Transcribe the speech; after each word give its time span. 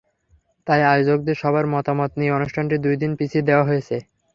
তাই 0.67 0.81
আয়োজকদের 0.91 1.35
সবার 1.41 1.65
মতামত 1.73 2.11
নিয়ে 2.19 2.35
অনুষ্ঠানটি 2.37 2.75
দুই 2.85 2.95
দিন 3.01 3.11
পিছিয়ে 3.19 3.47
দেওয়া 3.49 3.67
হয়েছে। 3.69 3.95